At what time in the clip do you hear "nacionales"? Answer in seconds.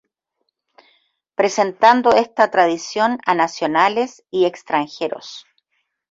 3.35-4.23